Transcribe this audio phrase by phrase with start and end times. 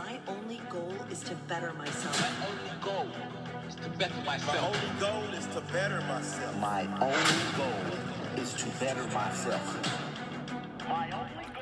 [0.00, 2.16] My only goal is to better myself.
[2.20, 3.08] My only goal
[3.68, 4.64] is to better My myself.
[4.64, 6.56] only goal is to better myself.
[6.58, 7.84] My only goal
[8.42, 9.78] is to better myself.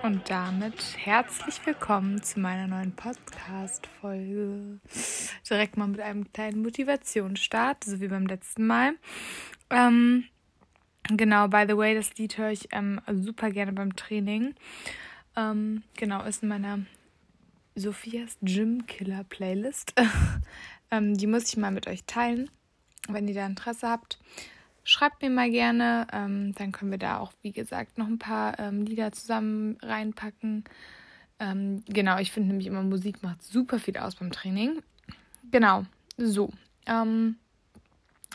[0.02, 4.78] Und damit herzlich willkommen zu meiner neuen Podcast-Folge.
[5.50, 8.92] Direkt mal mit einem kleinen Motivationsstart, so wie beim letzten Mal.
[9.70, 10.26] Ähm,
[11.08, 14.54] genau, by the way, das Lied höre ich ähm, super gerne beim Training.
[15.34, 16.80] Ähm, genau, ist in meiner
[17.78, 19.94] Sophias Gym Killer Playlist.
[20.90, 22.50] ähm, die muss ich mal mit euch teilen,
[23.08, 24.18] wenn ihr da Interesse habt.
[24.84, 28.58] Schreibt mir mal gerne, ähm, dann können wir da auch, wie gesagt, noch ein paar
[28.58, 30.64] ähm, Lieder zusammen reinpacken.
[31.38, 34.82] Ähm, genau, ich finde nämlich immer, Musik macht super viel aus beim Training.
[35.50, 35.84] Genau,
[36.16, 36.50] so.
[36.86, 37.36] Ähm,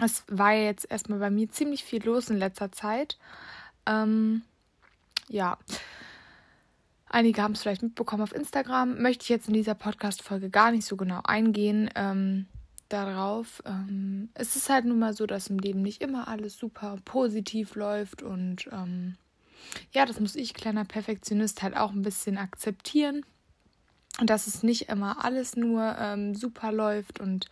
[0.02, 3.18] es war jetzt erstmal bei mir ziemlich viel los in letzter Zeit.
[3.86, 4.44] Ähm,
[5.28, 5.58] ja.
[7.14, 9.00] Einige haben es vielleicht mitbekommen auf Instagram.
[9.00, 11.88] Möchte ich jetzt in dieser Podcast-Folge gar nicht so genau eingehen.
[11.94, 12.48] Ähm,
[12.90, 13.62] darauf.
[13.68, 17.76] Ähm, es ist halt nun mal so, dass im Leben nicht immer alles super positiv
[17.76, 19.16] läuft und ähm,
[19.92, 23.24] ja, das muss ich, kleiner Perfektionist, halt auch ein bisschen akzeptieren.
[24.20, 27.46] Und dass es nicht immer alles nur ähm, super läuft und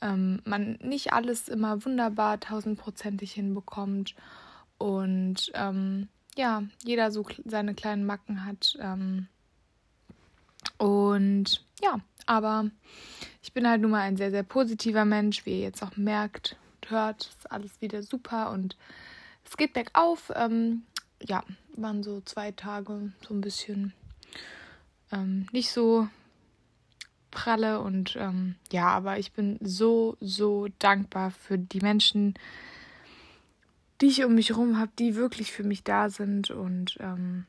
[0.00, 4.14] ähm, man nicht alles immer wunderbar tausendprozentig hinbekommt
[4.78, 8.76] und ähm, ja, jeder so seine kleinen Macken hat.
[8.80, 9.28] Ähm,
[10.78, 12.70] und ja, aber
[13.42, 16.56] ich bin halt nun mal ein sehr, sehr positiver Mensch, wie ihr jetzt auch merkt
[16.76, 17.26] und hört.
[17.26, 18.76] Ist alles wieder super und
[19.44, 20.32] es geht bergauf.
[20.34, 20.82] Ähm,
[21.22, 21.42] ja,
[21.74, 23.92] waren so zwei Tage so ein bisschen
[25.12, 26.08] ähm, nicht so
[27.30, 32.40] pralle und ähm, ja, aber ich bin so, so dankbar für die Menschen, die
[34.02, 37.46] ich um mich herum habe, die wirklich für mich da sind und ähm,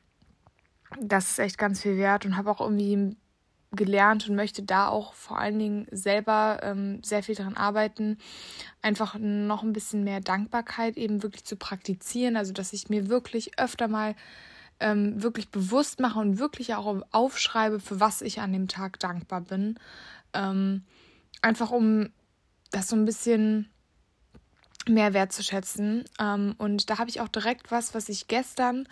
[1.00, 3.16] das ist echt ganz viel wert und habe auch irgendwie
[3.72, 8.18] gelernt und möchte da auch vor allen Dingen selber ähm, sehr viel daran arbeiten,
[8.80, 12.36] einfach noch ein bisschen mehr Dankbarkeit eben wirklich zu praktizieren.
[12.36, 14.14] Also dass ich mir wirklich öfter mal
[14.80, 19.42] ähm, wirklich bewusst mache und wirklich auch aufschreibe, für was ich an dem Tag dankbar
[19.42, 19.78] bin.
[20.32, 20.84] Ähm,
[21.42, 22.10] einfach um
[22.70, 23.68] das so ein bisschen
[24.88, 26.04] mehr wertzuschätzen.
[26.20, 28.88] Ähm, und da habe ich auch direkt was, was ich gestern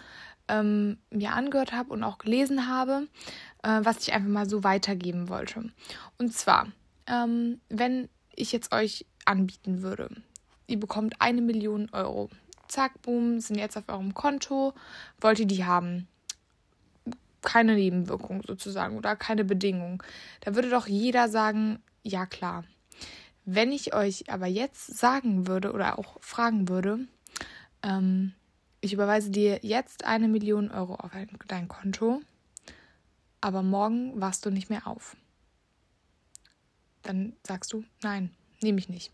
[0.48, 3.08] ähm, mir angehört habe und auch gelesen habe,
[3.62, 5.70] äh, was ich einfach mal so weitergeben wollte.
[6.18, 6.68] Und zwar,
[7.06, 10.10] ähm, wenn ich jetzt euch anbieten würde,
[10.66, 12.30] ihr bekommt eine Million Euro.
[12.68, 14.74] Zack, boom, sind jetzt auf eurem Konto,
[15.20, 16.08] wollt ihr die haben.
[17.42, 20.02] Keine Nebenwirkung sozusagen oder keine Bedingung.
[20.40, 22.64] Da würde doch jeder sagen, ja klar.
[23.48, 27.06] Wenn ich euch aber jetzt sagen würde oder auch fragen würde,
[27.84, 28.34] ähm,
[28.80, 31.12] ich überweise dir jetzt eine Million Euro auf
[31.46, 32.20] dein Konto,
[33.40, 35.16] aber morgen wachst du nicht mehr auf.
[37.02, 38.30] Dann sagst du, nein,
[38.62, 39.12] nehme ich nicht.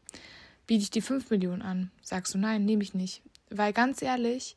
[0.67, 3.23] Biete ich dir 5 Millionen an, sagst du, nein, nehme ich nicht.
[3.51, 4.57] Weil ganz ehrlich,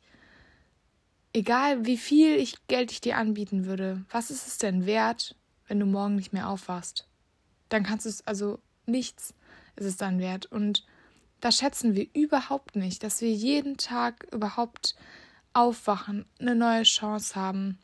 [1.34, 5.36] egal wie viel ich Geld ich dir anbieten würde, was ist es denn wert,
[5.68, 7.06] wenn du morgen nicht mehr aufwachst?
[7.68, 9.34] Dann kannst du es, also nichts
[9.76, 10.46] ist es dann wert.
[10.46, 10.84] Und
[11.40, 14.96] das schätzen wir überhaupt nicht, dass wir jeden Tag überhaupt
[15.52, 17.78] aufwachen, eine neue Chance haben,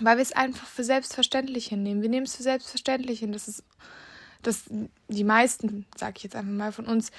[0.00, 2.02] weil wir es einfach für selbstverständlich hinnehmen.
[2.02, 3.64] Wir nehmen es für selbstverständlich hin, dass es,
[4.42, 4.64] dass
[5.08, 7.10] die meisten, sage ich jetzt einfach mal, von uns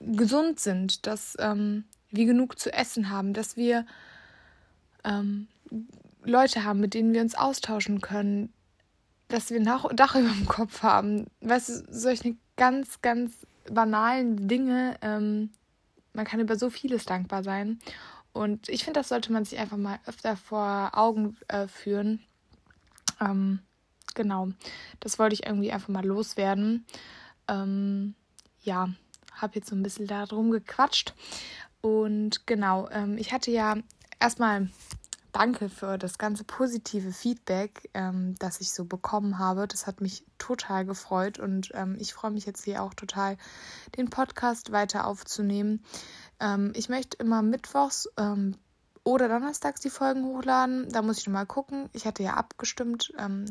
[0.00, 3.86] gesund sind, dass ähm, wir genug zu essen haben, dass wir
[5.04, 5.48] ähm,
[6.24, 8.52] Leute haben, mit denen wir uns austauschen können,
[9.28, 11.26] dass wir ein Dach, über dem Kopf haben.
[11.40, 14.98] Weißt du, solche ganz, ganz banalen Dinge.
[15.00, 15.50] Ähm,
[16.12, 17.78] man kann über so vieles dankbar sein.
[18.34, 22.20] Und ich finde, das sollte man sich einfach mal öfter vor Augen äh, führen.
[23.20, 23.60] Ähm,
[24.14, 24.48] genau,
[25.00, 26.84] das wollte ich irgendwie einfach mal loswerden.
[27.48, 28.14] Ähm,
[28.62, 28.90] ja,
[29.32, 31.14] habe jetzt so ein bisschen darum gequatscht.
[31.80, 33.76] Und genau, ähm, ich hatte ja
[34.20, 34.68] erstmal
[35.32, 39.66] danke für das ganze positive Feedback, ähm, das ich so bekommen habe.
[39.68, 43.36] Das hat mich total gefreut und ähm, ich freue mich jetzt hier auch total,
[43.96, 45.84] den Podcast weiter aufzunehmen.
[46.40, 48.56] Ähm, ich möchte immer mittwochs ähm,
[49.04, 50.88] oder donnerstags die Folgen hochladen.
[50.90, 51.88] Da muss ich nochmal gucken.
[51.92, 53.46] Ich hatte ja abgestimmt ähm,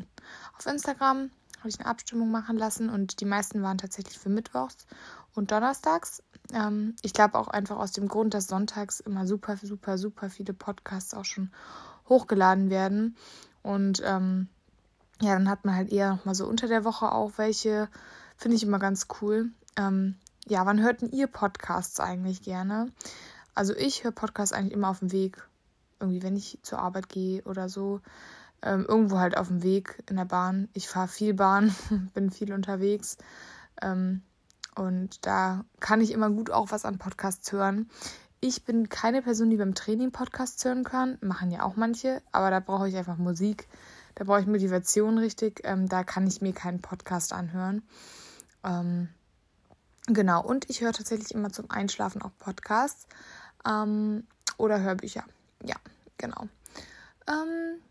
[0.57, 4.86] auf Instagram, habe ich eine Abstimmung machen lassen und die meisten waren tatsächlich für mittwochs
[5.34, 6.22] und donnerstags.
[6.54, 10.54] Ähm, ich glaube auch einfach aus dem Grund, dass sonntags immer super, super, super viele
[10.54, 11.52] Podcasts auch schon
[12.10, 13.16] hochgeladen werden.
[13.64, 14.48] Und ähm,
[15.22, 17.90] ja, dann hat man halt eher noch mal so unter der Woche auch welche.
[18.38, 19.50] Finde ich immer ganz cool.
[19.76, 20.16] Ähm,
[20.48, 22.92] ja, wann hörten ihr Podcasts eigentlich gerne?
[23.56, 25.48] Also ich höre Podcasts eigentlich immer auf dem Weg.
[26.00, 28.02] Irgendwie, wenn ich zur Arbeit gehe oder so.
[28.62, 30.70] ähm, irgendwo halt auf dem Weg in der Bahn.
[30.74, 31.76] Ich fahre viel Bahn,
[32.14, 33.18] bin viel unterwegs.
[33.82, 34.22] Ähm,
[34.77, 37.89] und da kann ich immer gut auch was an Podcasts hören.
[38.39, 41.18] Ich bin keine Person, die beim Training Podcasts hören kann.
[41.21, 43.68] Machen ja auch manche, aber da brauche ich einfach Musik.
[44.13, 45.62] Da brauche ich Motivation richtig.
[45.63, 47.81] Ähm, da kann ich mir keinen Podcast anhören.
[48.63, 49.09] Ähm,
[50.06, 50.44] genau.
[50.44, 53.07] Und ich höre tatsächlich immer zum Einschlafen auch Podcasts
[53.68, 54.27] ähm,
[54.57, 55.24] oder Hörbücher.
[55.63, 55.75] Ja,
[56.18, 56.47] genau.
[57.27, 57.81] Ähm,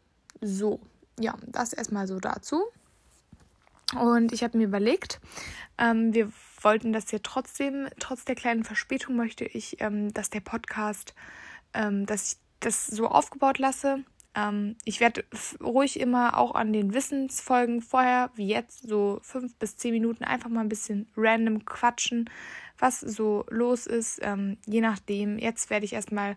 [0.40, 0.80] so,
[1.18, 2.62] ja, das erstmal so dazu.
[3.94, 5.20] Und ich habe mir überlegt,
[5.78, 10.40] ähm, wir wollten das ja trotzdem, trotz der kleinen Verspätung möchte ich, ähm, dass der
[10.40, 11.14] Podcast,
[11.72, 14.04] ähm, dass ich das so aufgebaut lasse.
[14.34, 15.24] Ähm, ich werde
[15.62, 20.50] ruhig immer auch an den Wissensfolgen vorher, wie jetzt, so fünf bis zehn Minuten einfach
[20.50, 22.28] mal ein bisschen random quatschen,
[22.78, 24.18] was so los ist.
[24.22, 26.36] Ähm, je nachdem, jetzt werde ich erstmal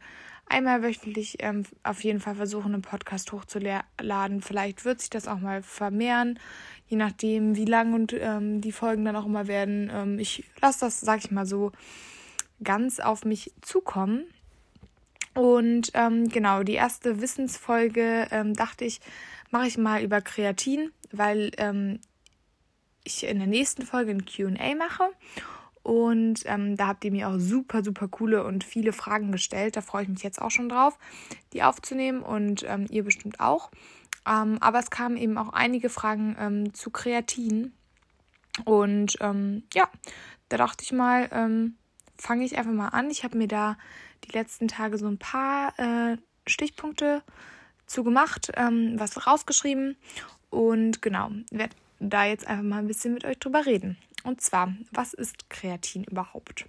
[0.50, 4.42] einmal wöchentlich ähm, auf jeden Fall versuchen, einen Podcast hochzuladen.
[4.42, 6.40] Vielleicht wird sich das auch mal vermehren,
[6.88, 9.90] je nachdem, wie lang und ähm, die Folgen dann auch immer werden.
[9.94, 11.72] Ähm, ich lasse das, sag ich mal so,
[12.64, 14.26] ganz auf mich zukommen.
[15.36, 19.00] Und ähm, genau, die erste Wissensfolge ähm, dachte ich,
[19.52, 22.00] mache ich mal über Kreatin, weil ähm,
[23.04, 25.10] ich in der nächsten Folge ein QA mache.
[25.84, 29.76] Und ähm, da habt ihr mir auch super, super coole und viele Fragen gestellt.
[29.76, 30.98] Da freue ich mich jetzt auch schon drauf,
[31.54, 33.72] die aufzunehmen und ähm, ihr bestimmt auch.
[34.28, 37.74] Ähm, aber es kamen eben auch einige Fragen ähm, zu Kreatin.
[38.66, 39.90] Und ähm, ja,
[40.50, 41.76] da dachte ich mal, ähm,
[42.18, 43.10] fange ich einfach mal an.
[43.10, 43.78] Ich habe mir da
[44.26, 47.24] die letzten Tage so ein paar äh, Stichpunkte
[47.86, 49.98] zu gemacht, was rausgeschrieben.
[50.52, 53.98] Und genau, werde da jetzt einfach mal ein bisschen mit euch drüber reden.
[54.24, 56.66] Und zwar, was ist Kreatin überhaupt?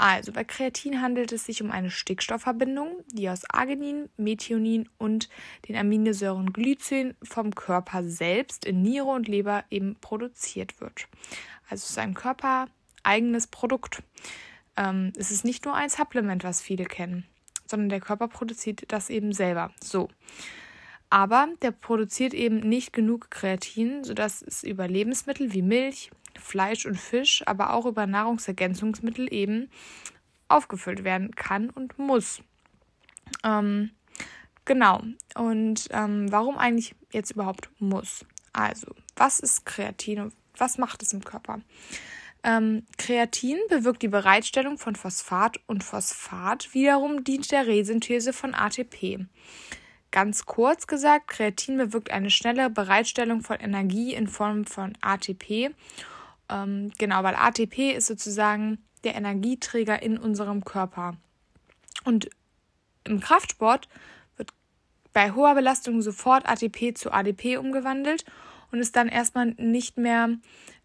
[0.00, 5.28] Also bei Kreatin handelt es sich um eine Stickstoffverbindung, die aus Arginin, Methionin und
[5.68, 11.06] den Aminosäuren Glycin vom Körper selbst in Niere und Leber eben produziert wird.
[11.68, 14.02] Also es ist ein körpereigenes Produkt.
[14.74, 17.26] Ähm, es ist nicht nur ein Supplement, was viele kennen,
[17.66, 19.70] sondern der Körper produziert das eben selber.
[19.82, 20.08] So.
[21.10, 26.96] Aber der produziert eben nicht genug Kreatin, sodass es über Lebensmittel wie Milch, Fleisch und
[26.96, 29.68] Fisch, aber auch über Nahrungsergänzungsmittel eben
[30.48, 32.42] aufgefüllt werden kann und muss.
[33.44, 33.90] Ähm,
[34.64, 35.02] genau.
[35.34, 38.24] Und ähm, warum eigentlich jetzt überhaupt muss?
[38.52, 41.60] Also, was ist Kreatin und was macht es im Körper?
[42.42, 49.26] Ähm, Kreatin bewirkt die Bereitstellung von Phosphat und Phosphat wiederum dient der Resynthese von ATP.
[50.10, 55.72] Ganz kurz gesagt, Kreatin bewirkt eine schnelle Bereitstellung von Energie in Form von ATP
[56.50, 61.16] ähm, genau, weil ATP ist sozusagen der Energieträger in unserem Körper.
[62.04, 62.28] Und
[63.04, 63.88] im Kraftsport
[64.36, 64.50] wird
[65.12, 68.24] bei hoher Belastung sofort ATP zu ADP umgewandelt
[68.72, 70.30] und ist dann erstmal nicht mehr,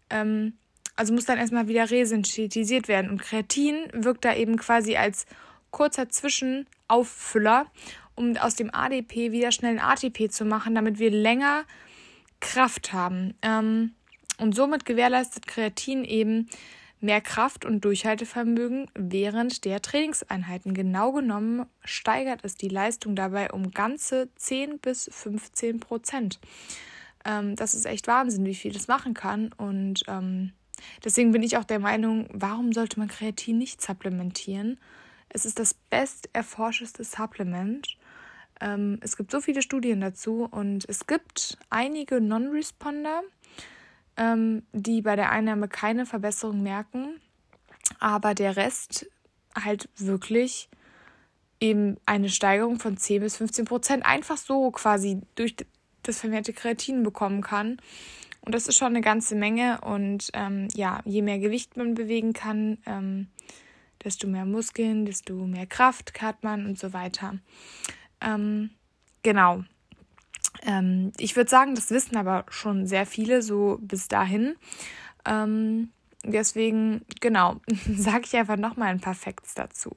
[0.08, 0.56] ähm,
[0.94, 3.10] also muss dann erstmal wieder resynthetisiert werden.
[3.10, 5.26] Und Kreatin wirkt da eben quasi als
[5.70, 7.66] kurzer Zwischenauffüller,
[8.16, 11.64] um aus dem ADP wieder schnell ein ATP zu machen, damit wir länger
[12.40, 13.34] Kraft haben.
[13.42, 13.92] Ähm,
[14.38, 16.48] und somit gewährleistet Kreatin eben
[17.00, 20.74] mehr Kraft und Durchhaltevermögen während der Trainingseinheiten.
[20.74, 26.40] Genau genommen steigert es die Leistung dabei um ganze 10 bis 15 Prozent.
[27.24, 29.52] Ähm, das ist echt Wahnsinn, wie viel das machen kann.
[29.56, 30.52] Und ähm,
[31.04, 34.78] deswegen bin ich auch der Meinung, warum sollte man Kreatin nicht supplementieren?
[35.28, 37.96] Es ist das best erforschteste Supplement.
[38.60, 43.22] Ähm, es gibt so viele Studien dazu und es gibt einige Non-Responder,
[44.16, 47.20] ähm, die bei der Einnahme keine Verbesserung merken,
[47.98, 49.06] aber der Rest
[49.54, 50.68] halt wirklich
[51.60, 55.56] eben eine Steigerung von 10 bis 15 Prozent einfach so quasi durch
[56.02, 57.78] das vermehrte Kreatin bekommen kann.
[58.40, 59.80] Und das ist schon eine ganze Menge.
[59.80, 63.28] Und ähm, ja, je mehr Gewicht man bewegen kann, ähm,
[64.04, 67.38] desto mehr Muskeln, desto mehr Kraft hat man und so weiter.
[68.20, 68.70] Ähm,
[69.22, 69.64] genau.
[70.62, 74.56] Ähm, ich würde sagen, das wissen aber schon sehr viele so bis dahin.
[75.24, 75.90] Ähm,
[76.24, 77.60] deswegen, genau,
[77.96, 79.96] sage ich einfach nochmal ein paar Facts dazu.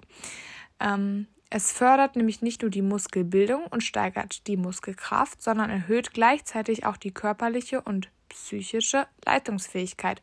[0.80, 6.86] Ähm, es fördert nämlich nicht nur die Muskelbildung und steigert die Muskelkraft, sondern erhöht gleichzeitig
[6.86, 10.22] auch die körperliche und psychische Leistungsfähigkeit,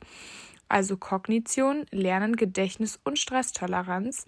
[0.68, 4.26] also Kognition, Lernen, Gedächtnis und Stresstoleranz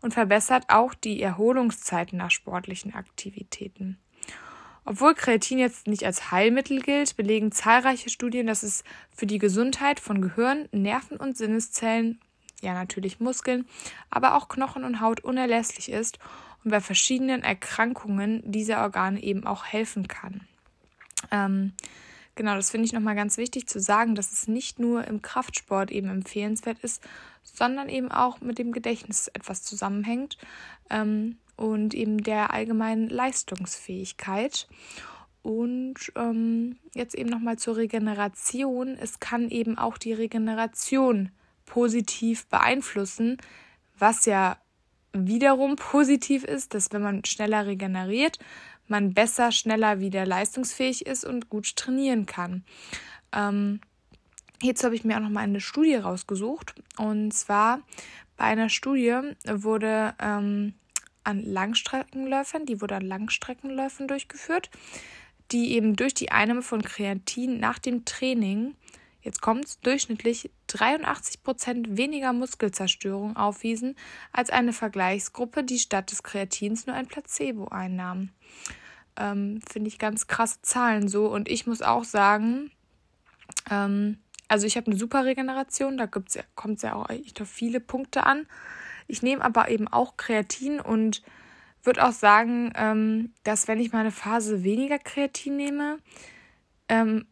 [0.00, 3.98] und verbessert auch die Erholungszeiten nach sportlichen Aktivitäten.
[4.84, 10.00] Obwohl Kreatin jetzt nicht als Heilmittel gilt, belegen zahlreiche Studien, dass es für die Gesundheit
[10.00, 12.20] von Gehirn, Nerven und Sinneszellen,
[12.62, 13.66] ja natürlich Muskeln,
[14.08, 16.18] aber auch Knochen und Haut unerlässlich ist
[16.64, 20.40] und bei verschiedenen Erkrankungen dieser Organe eben auch helfen kann.
[21.30, 21.72] Ähm,
[22.34, 25.90] genau, das finde ich nochmal ganz wichtig zu sagen, dass es nicht nur im Kraftsport
[25.90, 27.02] eben empfehlenswert ist,
[27.54, 30.38] sondern eben auch mit dem Gedächtnis etwas zusammenhängt
[30.90, 34.68] ähm, und eben der allgemeinen Leistungsfähigkeit.
[35.42, 38.96] Und ähm, jetzt eben nochmal zur Regeneration.
[39.00, 41.30] Es kann eben auch die Regeneration
[41.64, 43.38] positiv beeinflussen,
[43.98, 44.58] was ja
[45.12, 48.38] wiederum positiv ist, dass wenn man schneller regeneriert,
[48.86, 52.64] man besser, schneller wieder leistungsfähig ist und gut trainieren kann.
[53.32, 53.80] Ähm,
[54.60, 56.74] hierzu habe ich mir auch noch mal eine Studie rausgesucht.
[56.96, 57.80] Und zwar
[58.36, 60.74] bei einer Studie wurde ähm,
[61.24, 64.70] an Langstreckenläufern, die wurde an Langstreckenläufen durchgeführt,
[65.50, 68.74] die eben durch die Einnahme von Kreatin nach dem Training,
[69.22, 73.96] jetzt kommt es, durchschnittlich 83 Prozent weniger Muskelzerstörung aufwiesen
[74.32, 78.30] als eine Vergleichsgruppe, die statt des Kreatins nur ein Placebo einnahm.
[79.16, 81.26] Ähm, Finde ich ganz krasse Zahlen so.
[81.26, 82.70] Und ich muss auch sagen,
[83.70, 86.28] ähm, also ich habe eine super Regeneration, da kommt
[86.76, 88.46] es ja auch echt auf viele Punkte an.
[89.06, 91.22] Ich nehme aber eben auch Kreatin und
[91.82, 95.98] würde auch sagen, ähm, dass wenn ich mal eine Phase weniger Kreatin nehme,
[96.88, 97.26] ähm,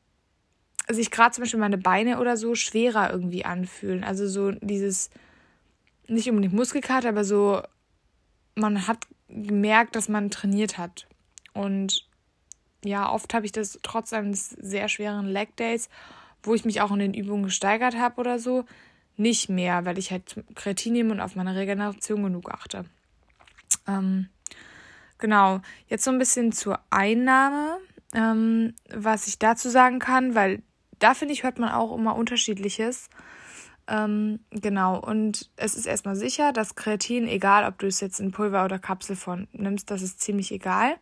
[0.89, 4.05] sich gerade zum Beispiel meine Beine oder so schwerer irgendwie anfühlen.
[4.05, 5.11] Also so dieses,
[6.07, 7.63] nicht unbedingt Muskelkater, aber so,
[8.55, 11.09] man hat gemerkt, dass man trainiert hat.
[11.53, 12.07] Und
[12.85, 15.89] ja, oft habe ich das trotz eines sehr schweren Leg Days,
[16.47, 18.65] wo ich mich auch in den Übungen gesteigert habe oder so,
[19.17, 22.85] nicht mehr, weil ich halt Kreatin nehme und auf meine Regeneration genug achte.
[23.87, 24.29] Ähm,
[25.19, 27.79] genau, jetzt so ein bisschen zur Einnahme,
[28.15, 30.63] ähm, was ich dazu sagen kann, weil
[30.99, 33.09] da finde ich, hört man auch immer unterschiedliches.
[33.89, 38.33] Ähm, genau, und es ist erstmal sicher, dass Kreatin, egal ob du es jetzt in
[38.33, 40.97] Pulver oder Kapselform nimmst, das ist ziemlich egal.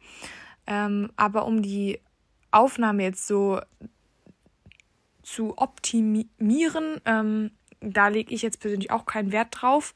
[0.67, 2.01] Ähm, aber um die
[2.51, 3.61] Aufnahme jetzt so
[5.25, 7.51] zu optimieren, ähm,
[7.81, 9.95] da lege ich jetzt persönlich auch keinen Wert drauf.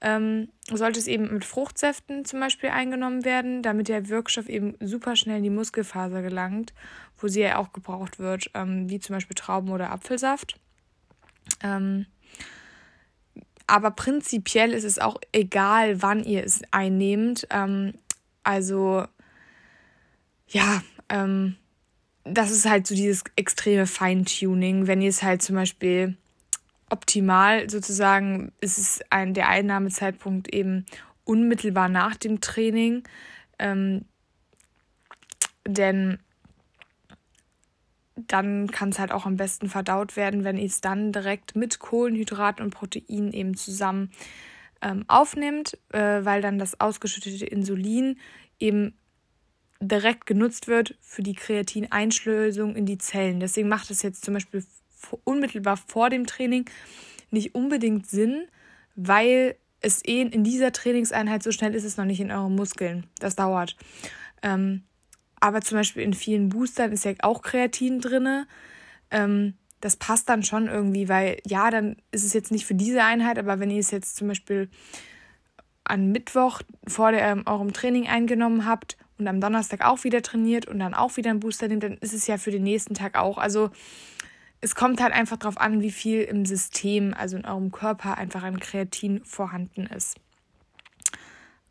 [0.00, 5.16] Ähm, sollte es eben mit Fruchtsäften zum Beispiel eingenommen werden, damit der Wirkstoff eben super
[5.16, 6.72] schnell in die Muskelfaser gelangt,
[7.16, 10.60] wo sie ja auch gebraucht wird, ähm, wie zum Beispiel Trauben- oder Apfelsaft.
[11.62, 12.06] Ähm,
[13.66, 17.48] aber prinzipiell ist es auch egal, wann ihr es einnehmt.
[17.50, 17.94] Ähm,
[18.44, 19.04] also
[20.46, 21.56] ja, ähm,
[22.32, 26.16] das ist halt so dieses extreme Feintuning, wenn ihr es halt zum Beispiel
[26.90, 30.86] optimal sozusagen ist es ein der Einnahmezeitpunkt eben
[31.24, 33.02] unmittelbar nach dem Training,
[33.58, 34.06] ähm,
[35.66, 36.18] denn
[38.26, 41.78] dann kann es halt auch am besten verdaut werden, wenn ihr es dann direkt mit
[41.78, 44.10] Kohlenhydraten und Proteinen eben zusammen
[44.82, 48.18] ähm, aufnimmt, äh, weil dann das ausgeschüttete Insulin
[48.58, 48.96] eben
[49.80, 53.40] direkt genutzt wird für die Kreatineinschlösung in die Zellen.
[53.40, 54.64] Deswegen macht es jetzt zum Beispiel
[55.24, 56.64] unmittelbar vor dem Training
[57.30, 58.48] nicht unbedingt Sinn,
[58.96, 63.06] weil es eh in dieser Trainingseinheit so schnell ist es noch nicht in euren Muskeln.
[63.20, 63.76] Das dauert.
[64.42, 64.82] Ähm,
[65.40, 68.46] aber zum Beispiel in vielen Boostern ist ja auch Kreatin drin.
[69.12, 73.04] Ähm, das passt dann schon irgendwie, weil ja, dann ist es jetzt nicht für diese
[73.04, 74.68] Einheit, aber wenn ihr es jetzt zum Beispiel
[75.84, 80.66] an Mittwoch vor der, ähm, eurem Training eingenommen habt und am Donnerstag auch wieder trainiert
[80.66, 83.18] und dann auch wieder einen Booster nimmt, dann ist es ja für den nächsten Tag
[83.18, 83.38] auch.
[83.38, 83.70] Also
[84.60, 88.42] es kommt halt einfach darauf an, wie viel im System, also in eurem Körper, einfach
[88.42, 90.16] an Kreatin vorhanden ist.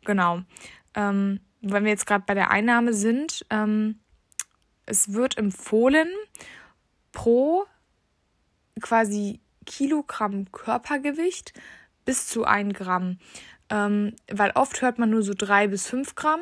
[0.04, 0.42] Genau.
[0.94, 3.98] Ähm, wenn wir jetzt gerade bei der Einnahme sind, ähm,
[4.86, 6.08] es wird empfohlen,
[7.12, 7.66] pro
[8.80, 11.52] quasi Kilogramm Körpergewicht
[12.04, 13.18] bis zu 1 Gramm.
[13.70, 16.40] Ähm, weil oft hört man nur so 3 bis 5 Gramm.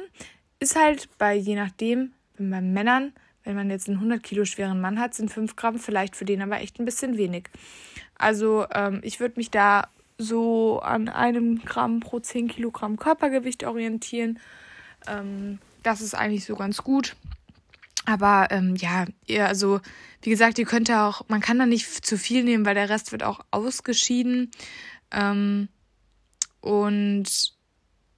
[0.58, 3.12] Ist halt bei, je nachdem, bei Männern,
[3.44, 6.42] wenn man jetzt einen 100 Kilo schweren Mann hat, sind 5 Gramm vielleicht für den
[6.42, 7.48] aber echt ein bisschen wenig.
[8.18, 14.38] Also ähm, ich würde mich da so an einem Gramm pro 10 Kilogramm Körpergewicht orientieren.
[15.06, 17.16] Ähm, das ist eigentlich so ganz gut.
[18.06, 19.80] Aber ähm, ja, ihr, also
[20.22, 22.88] wie gesagt, ihr könnt ja auch, man kann da nicht zu viel nehmen, weil der
[22.88, 24.50] Rest wird auch ausgeschieden.
[25.10, 25.68] Ähm,
[26.60, 27.55] und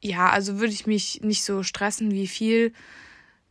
[0.00, 2.72] ja, also würde ich mich nicht so stressen, wie viel.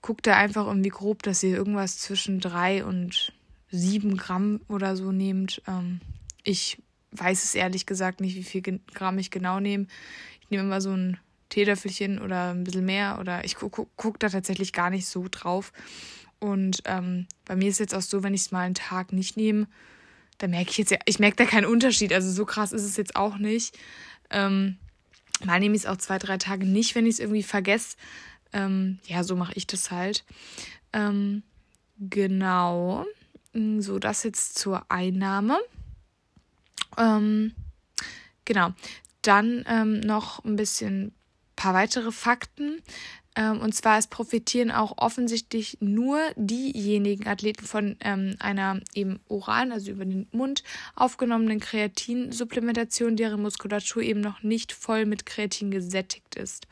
[0.02, 3.34] Guckt da einfach irgendwie grob, dass ihr irgendwas zwischen drei und
[3.70, 5.62] sieben Gramm oder so nehmt.
[5.68, 6.00] Ähm,
[6.44, 8.62] ich weiß es ehrlich gesagt nicht, wie viel
[8.94, 9.88] Gramm ich genau nehme.
[10.42, 11.18] Ich nehme immer so ein
[11.50, 15.74] Teelöffelchen oder ein bisschen mehr oder ich gucke guck da tatsächlich gar nicht so drauf.
[16.40, 19.38] Und ähm, bei mir ist jetzt auch so, wenn ich es mal einen Tag nicht
[19.38, 19.68] nehme,
[20.38, 22.14] da merke ich jetzt ja, ich merke da keinen Unterschied.
[22.14, 23.78] Also so krass ist es jetzt auch nicht.
[24.30, 24.78] Ähm,
[25.46, 27.96] Mal nehme ich es auch zwei, drei Tage nicht, wenn ich es irgendwie vergesse.
[28.54, 30.24] Ähm, ja, so mache ich das halt.
[30.94, 31.44] Ähm,
[32.00, 33.06] genau.
[33.54, 35.58] So, das jetzt zur Einnahme.
[36.98, 37.54] Ähm,
[38.46, 38.72] genau.
[39.22, 41.14] Dann ähm, noch ein bisschen
[41.56, 42.82] paar weitere Fakten.
[43.38, 49.72] Ähm, und zwar, es profitieren auch offensichtlich nur diejenigen Athleten von ähm, einer eben oralen,
[49.72, 50.64] also über den Mund
[50.96, 56.68] aufgenommenen Kreatinsupplementation, deren Muskulatur eben noch nicht voll mit Kreatin gesättigt ist.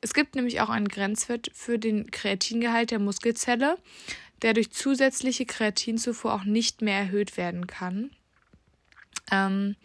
[0.00, 3.78] Es gibt nämlich auch einen Grenzwert für den Kreatingehalt der Muskelzelle,
[4.42, 8.10] der durch zusätzliche Kreatinzufuhr auch nicht mehr erhöht werden kann.
[9.30, 9.76] Ähm,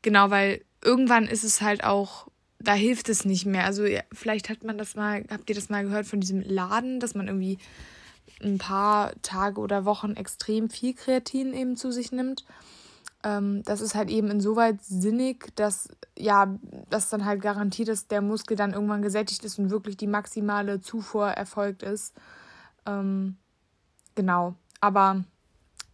[0.00, 2.26] genau, weil irgendwann ist es halt auch
[2.58, 3.64] da hilft es nicht mehr.
[3.64, 7.14] Also vielleicht hat man das mal, habt ihr das mal gehört von diesem Laden, dass
[7.14, 7.58] man irgendwie
[8.42, 12.44] ein paar Tage oder Wochen extrem viel Kreatin eben zu sich nimmt.
[13.22, 16.54] Ähm, das ist halt eben insoweit sinnig, dass ja,
[16.90, 20.80] das dann halt garantiert, dass der Muskel dann irgendwann gesättigt ist und wirklich die maximale
[20.80, 22.14] Zufuhr erfolgt ist.
[22.86, 23.36] Ähm,
[24.14, 24.54] genau.
[24.80, 25.24] Aber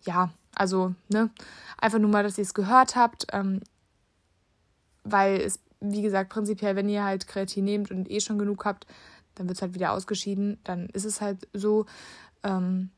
[0.04, 1.30] ja, also, ne,
[1.78, 3.60] einfach nur mal, dass ihr es gehört habt, ähm,
[5.04, 8.86] weil es wie gesagt, prinzipiell, wenn ihr halt Kreatin nehmt und eh schon genug habt,
[9.34, 10.58] dann wird es halt wieder ausgeschieden.
[10.64, 11.86] Dann ist es halt so.
[12.42, 12.90] Ähm,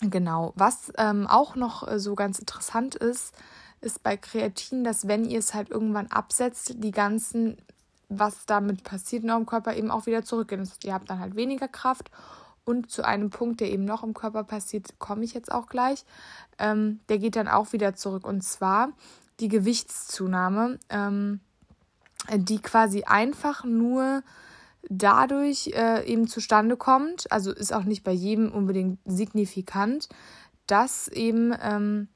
[0.00, 0.52] genau.
[0.56, 3.34] Was ähm, auch noch äh, so ganz interessant ist,
[3.80, 7.56] ist bei Kreatin, dass wenn ihr es halt irgendwann absetzt, die ganzen,
[8.08, 10.60] was damit passiert in eurem Körper, eben auch wieder zurückgehen.
[10.60, 12.10] Das ihr habt dann halt weniger Kraft.
[12.64, 16.04] Und zu einem Punkt, der eben noch im Körper passiert, komme ich jetzt auch gleich.
[16.58, 18.26] Ähm, der geht dann auch wieder zurück.
[18.26, 18.90] Und zwar
[19.40, 20.78] die Gewichtszunahme.
[20.90, 21.40] Ähm,
[22.36, 24.22] die quasi einfach nur
[24.88, 30.08] dadurch äh, eben zustande kommt, also ist auch nicht bei jedem unbedingt signifikant,
[30.66, 32.08] dass eben ähm,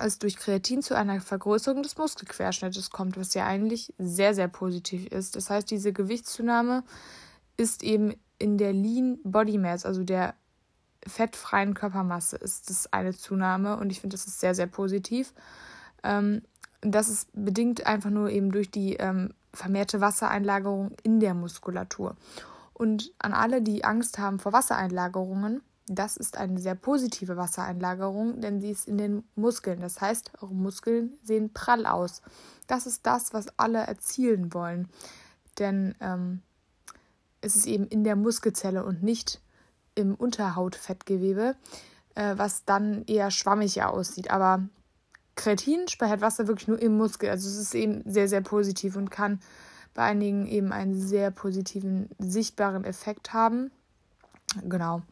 [0.00, 5.06] es durch Kreatin zu einer Vergrößerung des Muskelquerschnittes kommt, was ja eigentlich sehr, sehr positiv
[5.06, 5.36] ist.
[5.36, 6.84] Das heißt, diese Gewichtszunahme
[7.56, 10.34] ist eben in der Lean Body Mass, also der
[11.06, 15.34] fettfreien Körpermasse, ist das eine Zunahme und ich finde, das ist sehr, sehr positiv.
[16.02, 16.42] Ähm,
[16.84, 22.16] das ist bedingt einfach nur eben durch die ähm, vermehrte Wassereinlagerung in der Muskulatur.
[22.72, 28.60] Und an alle, die Angst haben vor Wassereinlagerungen, das ist eine sehr positive Wassereinlagerung, denn
[28.60, 29.80] sie ist in den Muskeln.
[29.80, 32.22] Das heißt, eure Muskeln sehen prall aus.
[32.66, 34.88] Das ist das, was alle erzielen wollen.
[35.58, 36.40] Denn ähm,
[37.42, 39.40] es ist eben in der Muskelzelle und nicht
[39.94, 41.54] im Unterhautfettgewebe,
[42.14, 44.30] äh, was dann eher schwammiger aussieht.
[44.30, 44.62] Aber
[45.36, 47.30] Kreatin speichert Wasser wirklich nur im Muskel.
[47.30, 49.40] Also es ist eben sehr, sehr positiv und kann
[49.94, 53.70] bei einigen eben einen sehr positiven, sichtbaren Effekt haben.
[54.62, 55.02] Genau.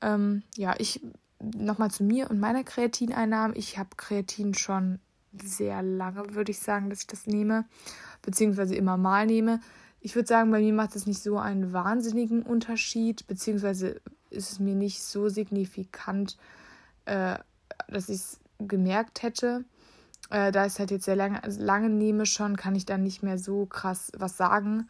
[0.00, 1.00] Ähm, ja, ich
[1.42, 3.54] nochmal zu mir und meiner Kreatineinnahme.
[3.56, 5.00] Ich habe Kreatin schon
[5.42, 7.64] sehr lange, würde ich sagen, dass ich das nehme,
[8.22, 9.60] beziehungsweise immer mal nehme.
[10.00, 14.58] Ich würde sagen, bei mir macht es nicht so einen wahnsinnigen Unterschied, beziehungsweise ist es
[14.58, 16.36] mir nicht so signifikant,
[17.04, 17.38] äh,
[17.88, 19.64] dass ich es gemerkt hätte.
[20.30, 23.22] Äh, da ich es halt jetzt sehr lange, lange nehme schon, kann ich dann nicht
[23.22, 24.88] mehr so krass was sagen.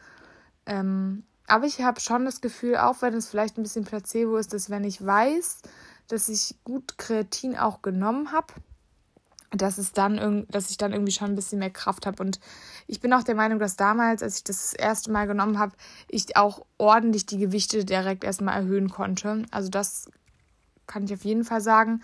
[0.66, 4.52] Ähm, aber ich habe schon das Gefühl, auch wenn es vielleicht ein bisschen Placebo ist,
[4.52, 5.62] dass wenn ich weiß,
[6.08, 8.54] dass ich gut Kreatin auch genommen habe,
[9.50, 12.22] dass es dann dass ich dann irgendwie schon ein bisschen mehr Kraft habe.
[12.22, 12.40] Und
[12.86, 15.72] ich bin auch der Meinung, dass damals, als ich das, das erste Mal genommen habe,
[16.08, 19.44] ich auch ordentlich die Gewichte direkt erstmal erhöhen konnte.
[19.50, 20.10] Also das
[20.86, 22.02] kann ich auf jeden Fall sagen.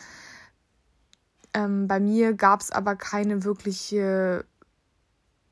[1.54, 4.44] Ähm, bei mir gab es aber keine wirkliche,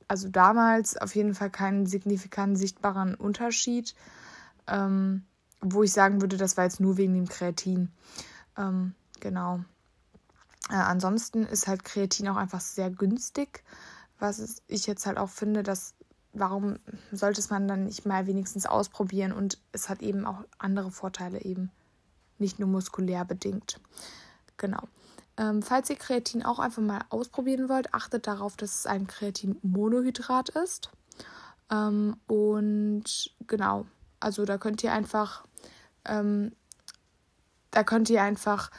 [0.08, 3.94] also damals auf jeden Fall keinen signifikanten sichtbaren Unterschied,
[4.66, 5.24] ähm,
[5.60, 7.90] wo ich sagen würde, das war jetzt nur wegen dem Kreatin.
[8.56, 9.60] Ähm, genau.
[10.70, 13.64] Äh, ansonsten ist halt Kreatin auch einfach sehr günstig,
[14.18, 15.94] was ich jetzt halt auch finde, dass
[16.38, 16.78] warum
[17.12, 21.42] sollte es man dann nicht mal wenigstens ausprobieren und es hat eben auch andere Vorteile
[21.42, 21.70] eben,
[22.38, 23.80] nicht nur muskulär bedingt.
[24.56, 24.82] Genau.
[25.38, 30.48] Ähm, falls ihr Kreatin auch einfach mal ausprobieren wollt, achtet darauf, dass es ein Kreatinmonohydrat
[30.50, 30.90] ist.
[31.70, 33.04] Ähm, und
[33.46, 33.86] genau,
[34.20, 35.44] also da könnt ihr einfach,
[36.04, 36.52] ähm,
[37.70, 38.70] da könnt ihr einfach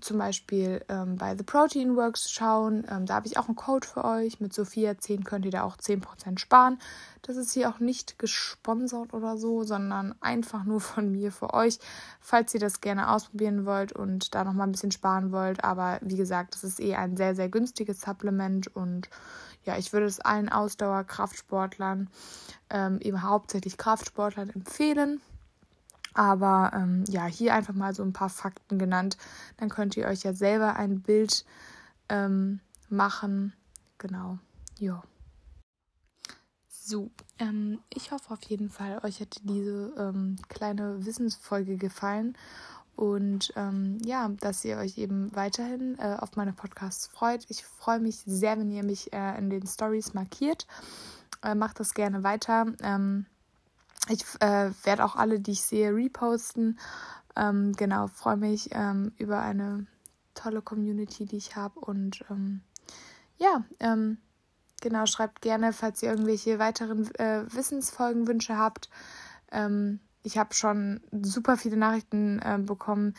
[0.00, 2.86] zum Beispiel ähm, bei The Protein Works schauen.
[2.90, 4.40] Ähm, da habe ich auch einen Code für euch.
[4.40, 6.78] Mit Sophia 10 könnt ihr da auch 10% sparen.
[7.22, 11.78] Das ist hier auch nicht gesponsert oder so, sondern einfach nur von mir für euch,
[12.20, 15.64] falls ihr das gerne ausprobieren wollt und da nochmal ein bisschen sparen wollt.
[15.64, 19.08] Aber wie gesagt, das ist eh ein sehr, sehr günstiges Supplement und
[19.64, 22.08] ja, ich würde es allen Ausdauerkraftsportlern,
[22.70, 25.20] ähm, eben hauptsächlich Kraftsportlern empfehlen.
[26.14, 29.16] Aber ähm, ja, hier einfach mal so ein paar Fakten genannt.
[29.56, 31.44] Dann könnt ihr euch ja selber ein Bild
[32.08, 33.52] ähm, machen.
[33.98, 34.38] Genau.
[34.78, 35.02] Ja.
[36.68, 42.36] So, ähm, ich hoffe auf jeden Fall, euch hätte diese ähm, kleine Wissensfolge gefallen.
[42.96, 47.44] und ähm, ja, dass ihr euch eben weiterhin äh, auf meine Podcasts freut.
[47.48, 50.66] Ich freue mich sehr, wenn ihr mich äh, in den Stories markiert.
[51.44, 52.66] Äh, macht das gerne weiter.
[52.82, 53.26] Ähm,
[54.08, 56.78] ich äh, werde auch alle, die ich sehe, reposten.
[57.36, 59.86] Ähm, genau, freue mich ähm, über eine
[60.34, 61.78] tolle Community, die ich habe.
[61.80, 62.62] Und ähm,
[63.36, 64.18] ja, ähm,
[64.80, 68.90] genau, schreibt gerne, falls ihr irgendwelche weiteren äh, Wissensfolgenwünsche habt.
[69.52, 73.14] Ähm, ich habe schon super viele Nachrichten äh, bekommen,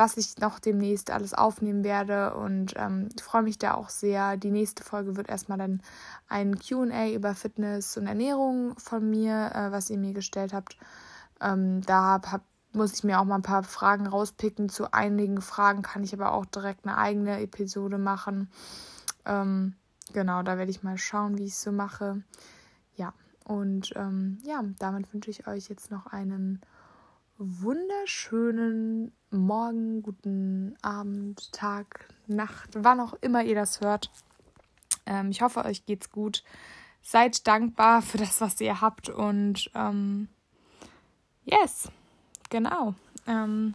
[0.00, 4.38] was ich noch demnächst alles aufnehmen werde und ähm, freue mich da auch sehr.
[4.38, 5.82] Die nächste Folge wird erstmal dann
[6.26, 10.78] ein QA über Fitness und Ernährung von mir, äh, was ihr mir gestellt habt.
[11.42, 12.40] Ähm, da hab, hab,
[12.72, 14.70] muss ich mir auch mal ein paar Fragen rauspicken.
[14.70, 18.48] Zu einigen Fragen kann ich aber auch direkt eine eigene Episode machen.
[19.26, 19.74] Ähm,
[20.14, 22.22] genau, da werde ich mal schauen, wie ich es so mache.
[22.96, 23.12] Ja,
[23.44, 26.62] und ähm, ja, damit wünsche ich euch jetzt noch einen
[27.36, 34.10] wunderschönen Morgen, guten Abend, Tag, Nacht, wann auch immer ihr das hört.
[35.06, 36.42] Ähm, ich hoffe, euch geht's gut.
[37.00, 40.26] Seid dankbar für das, was ihr habt und ähm,
[41.44, 41.92] yes,
[42.48, 42.94] genau.
[43.28, 43.74] Ähm,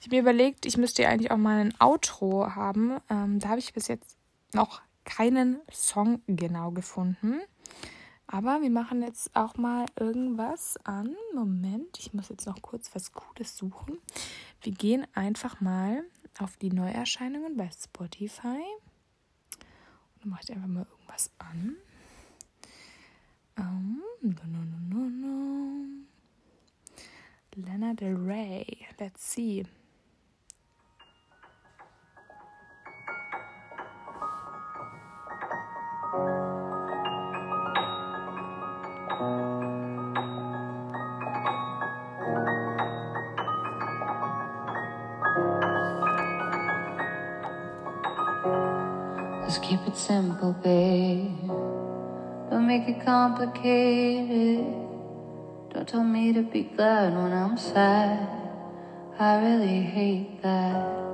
[0.00, 2.98] ich habe mir überlegt, ich müsste ja eigentlich auch mal ein Outro haben.
[3.08, 4.18] Ähm, da habe ich bis jetzt
[4.52, 7.40] noch keinen Song genau gefunden.
[8.26, 11.16] Aber wir machen jetzt auch mal irgendwas an.
[11.34, 13.98] Moment, ich muss jetzt noch kurz was Cooles suchen.
[14.62, 16.04] Wir gehen einfach mal
[16.38, 18.62] auf die Neuerscheinungen bei Spotify.
[19.52, 21.76] Und dann mache ich einfach mal irgendwas an.
[23.56, 25.40] Um, no, no, no, no, no.
[27.56, 28.86] Lana Del Rey.
[28.98, 29.64] Let's see.
[52.50, 54.64] Don't make it complicated.
[55.72, 58.28] Don't tell me to be glad when I'm sad.
[59.18, 61.09] I really hate that.